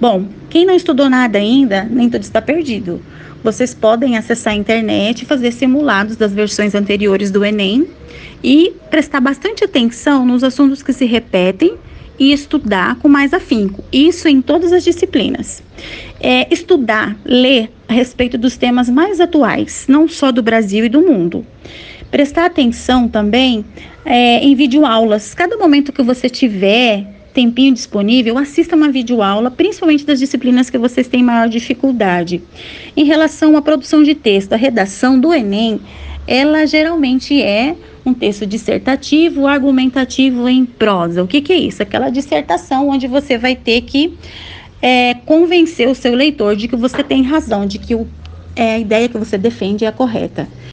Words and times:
Bom, 0.00 0.26
quem 0.50 0.66
não 0.66 0.74
estudou 0.74 1.08
nada 1.08 1.38
ainda, 1.38 1.84
nem 1.84 2.10
tudo 2.10 2.22
está 2.22 2.42
perdido. 2.42 3.00
Vocês 3.42 3.72
podem 3.72 4.16
acessar 4.16 4.52
a 4.52 4.56
internet 4.56 5.24
fazer 5.24 5.52
simulados 5.52 6.16
das 6.16 6.32
versões 6.32 6.74
anteriores 6.74 7.30
do 7.30 7.44
Enem 7.44 7.86
e 8.44 8.74
prestar 8.90 9.20
bastante 9.20 9.64
atenção 9.64 10.26
nos 10.26 10.44
assuntos 10.44 10.82
que 10.82 10.92
se 10.92 11.06
repetem 11.06 11.74
e 12.18 12.32
estudar 12.32 12.96
com 12.96 13.08
mais 13.08 13.32
afinco. 13.32 13.82
Isso 13.92 14.28
em 14.28 14.42
todas 14.42 14.72
as 14.72 14.84
disciplinas. 14.84 15.62
É, 16.20 16.52
estudar, 16.52 17.16
ler 17.24 17.70
a 17.88 17.92
respeito 17.92 18.36
dos 18.36 18.56
temas 18.56 18.90
mais 18.90 19.20
atuais, 19.20 19.86
não 19.88 20.08
só 20.08 20.30
do 20.30 20.42
Brasil 20.42 20.84
e 20.84 20.88
do 20.88 21.00
mundo. 21.00 21.46
Prestar 22.10 22.46
atenção 22.46 23.08
também 23.08 23.64
é, 24.04 24.44
em 24.44 24.54
videoaulas. 24.54 25.34
Cada 25.34 25.56
momento 25.56 25.92
que 25.92 26.02
você 26.02 26.28
tiver 26.28 27.15
tempinho 27.36 27.74
disponível, 27.74 28.38
assista 28.38 28.74
uma 28.74 28.90
videoaula, 28.90 29.50
principalmente 29.50 30.06
das 30.06 30.18
disciplinas 30.18 30.70
que 30.70 30.78
vocês 30.78 31.06
têm 31.06 31.22
maior 31.22 31.50
dificuldade. 31.50 32.42
Em 32.96 33.04
relação 33.04 33.54
à 33.58 33.60
produção 33.60 34.02
de 34.02 34.14
texto, 34.14 34.54
a 34.54 34.56
redação 34.56 35.20
do 35.20 35.34
Enem, 35.34 35.78
ela 36.26 36.64
geralmente 36.64 37.42
é 37.42 37.76
um 38.06 38.14
texto 38.14 38.46
dissertativo, 38.46 39.46
argumentativo 39.46 40.48
em 40.48 40.64
prosa. 40.64 41.22
O 41.22 41.26
que, 41.26 41.42
que 41.42 41.52
é 41.52 41.56
isso? 41.56 41.82
Aquela 41.82 42.08
dissertação 42.08 42.88
onde 42.88 43.06
você 43.06 43.36
vai 43.36 43.54
ter 43.54 43.82
que 43.82 44.14
é, 44.80 45.12
convencer 45.26 45.88
o 45.88 45.94
seu 45.94 46.14
leitor 46.14 46.56
de 46.56 46.66
que 46.66 46.76
você 46.76 47.04
tem 47.04 47.22
razão, 47.22 47.66
de 47.66 47.78
que 47.78 47.94
o, 47.94 48.08
é, 48.54 48.76
a 48.76 48.78
ideia 48.78 49.10
que 49.10 49.18
você 49.18 49.36
defende 49.36 49.84
é 49.84 49.88
a 49.88 49.92
correta. 49.92 50.48